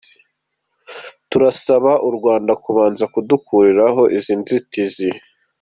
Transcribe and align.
Turasaba 1.29 1.91
u 2.07 2.09
Rwanda 2.17 2.51
kubanza 2.63 3.03
kudukuriraho 3.13 4.01
izi 4.17 4.33
nzitizi. 4.41 5.09